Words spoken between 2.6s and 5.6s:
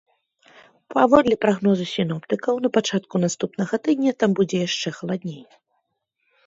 на пачатку наступнага тыдня там будзе яшчэ халадней.